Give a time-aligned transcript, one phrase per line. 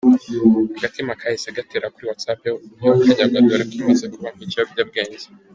[0.77, 2.39] Agatima kahise gaterera kuri WhatsApp
[2.83, 5.25] yo kanyagwa dore ko imaze kuba nk’ikiyobyabwenge.